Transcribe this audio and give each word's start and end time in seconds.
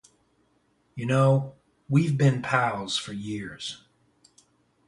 You 0.95 1.05
know 1.05 1.53
we've 1.87 2.17
been 2.17 2.41
pals 2.41 2.97
for 2.97 3.13
years. 3.13 3.83